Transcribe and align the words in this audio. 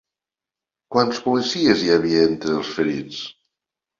Quants 0.95 1.19
policies 1.25 1.83
hi 1.87 1.93
havia 1.97 2.23
entre 2.31 2.57
els 2.61 2.71
ferits? 2.79 3.21